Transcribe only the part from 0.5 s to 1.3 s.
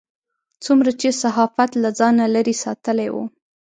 څومره چې